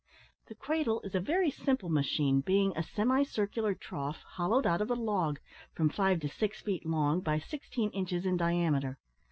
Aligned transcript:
The 0.47 0.55
cradle 0.55 0.99
is 1.03 1.13
a 1.13 1.19
very 1.19 1.51
simple 1.51 1.87
machine, 1.87 2.41
being 2.41 2.75
a 2.75 2.81
semicircular 2.81 3.75
trough, 3.75 4.23
hollowed 4.29 4.65
out 4.65 4.81
of 4.81 4.89
a 4.89 4.95
log, 4.95 5.39
from 5.75 5.89
five 5.91 6.21
to 6.21 6.27
six 6.27 6.59
feet 6.63 6.83
long 6.87 7.19
by 7.21 7.37
sixteen 7.37 7.91
inches 7.91 8.25
in 8.25 8.35
diameter. 8.35 8.97